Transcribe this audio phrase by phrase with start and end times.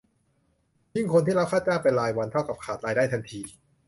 [0.93, 3.41] ยิ่งคนที่รับค่าจ้างเป็นรายวัน เท่ากับขาดรายได้ทันที